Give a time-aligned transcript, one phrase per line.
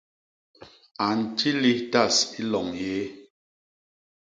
[1.05, 3.03] A ntjilis tas i loñ yéé.